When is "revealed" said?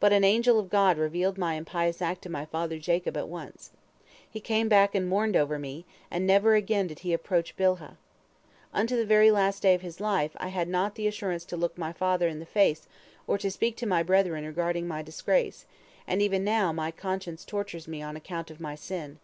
0.98-1.38